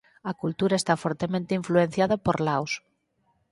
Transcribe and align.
A 0.29 0.33
cultura 0.41 0.75
está 0.77 0.93
fortemente 1.03 1.57
influenciada 1.59 2.15
por 2.25 2.35
Laos. 2.45 2.73